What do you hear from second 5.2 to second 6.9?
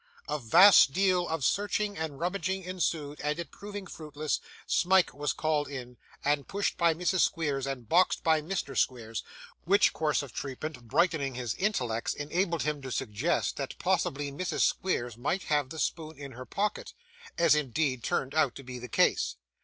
called in, and pushed